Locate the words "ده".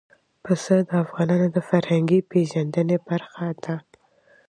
3.63-3.75